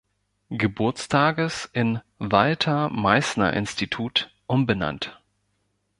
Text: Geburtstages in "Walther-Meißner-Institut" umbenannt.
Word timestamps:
Geburtstages 0.49 1.69
in 1.73 1.99
"Walther-Meißner-Institut" 2.17 4.33
umbenannt. 4.47 5.21